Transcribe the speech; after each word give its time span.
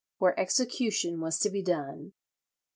."where 0.17 0.39
execution 0.39 1.19
was 1.21 1.37
to 1.37 1.47
be 1.47 1.61
done. 1.61 2.13